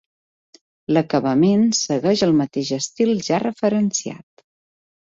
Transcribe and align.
L'acabament 0.97 1.67
segueix 1.81 2.25
el 2.29 2.35
mateix 2.41 2.75
estil 2.81 3.15
ja 3.31 3.43
referenciat. 3.49 4.49